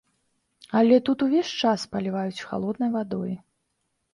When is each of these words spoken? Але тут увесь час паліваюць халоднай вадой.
Але 0.79 0.95
тут 1.09 1.17
увесь 1.27 1.53
час 1.65 1.85
паліваюць 1.93 2.45
халоднай 2.49 2.89
вадой. 2.97 3.31